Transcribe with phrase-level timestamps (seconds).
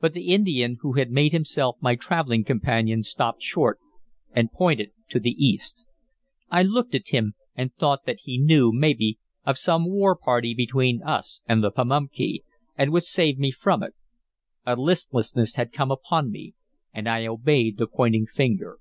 [0.00, 3.80] But the Indian who had made himself my traveling companion stopped short,
[4.30, 5.86] and pointed to the east.
[6.50, 11.02] I looked at him, and thought that he knew, maybe, of some war party between
[11.02, 12.44] us and the Pamunkey,
[12.76, 13.94] and would save me from it.
[14.66, 16.52] A listlessness had come upon me,
[16.92, 18.78] and I obeyed the pointing finger.